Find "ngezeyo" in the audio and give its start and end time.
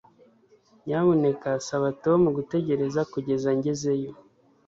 3.57-4.11